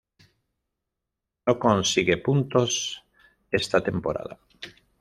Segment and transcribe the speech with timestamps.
[1.45, 2.71] No consigue puntos
[3.59, 4.39] esta temporada.